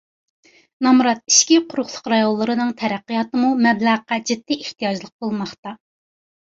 نامرات 0.85 1.21
ئىچكى 1.31 1.59
قۇرۇقلۇق 1.73 2.09
رايونلىرىنىڭ 2.15 2.73
تەرەققىياتىمۇ 2.81 3.55
مەبلەغقە 3.69 4.21
جىددىي 4.31 4.65
ئېھتىياجلىق 4.67 5.17
بولماقتا. 5.25 5.81